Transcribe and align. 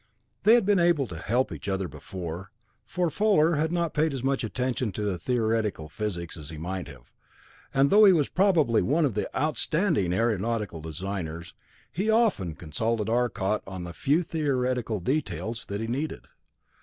They 0.45 0.55
had 0.55 0.65
been 0.65 0.79
able 0.79 1.05
to 1.05 1.17
help 1.19 1.51
each 1.51 1.69
other 1.69 1.87
before, 1.87 2.49
for 2.87 3.11
Fuller 3.11 3.57
had 3.57 3.71
not 3.71 3.93
paid 3.93 4.15
as 4.15 4.23
much 4.23 4.43
attention 4.43 4.91
to 4.93 5.15
theoretical 5.19 5.89
physics 5.89 6.35
as 6.37 6.49
he 6.49 6.57
might 6.57 6.87
have, 6.87 7.11
and 7.71 7.91
though 7.91 8.05
he 8.05 8.11
was 8.11 8.27
probably 8.27 8.81
one 8.81 9.05
of 9.05 9.13
the 9.13 9.29
outstanding 9.39 10.11
aeronautical 10.11 10.81
designers, 10.81 11.53
he 11.91 12.09
often 12.09 12.55
consulted 12.55 13.09
Arcot 13.09 13.61
on 13.67 13.83
the 13.83 13.93
few 13.93 14.23
theoretical 14.23 14.99
details 14.99 15.67
that 15.67 15.79
he 15.81 15.85
needed. 15.85 16.25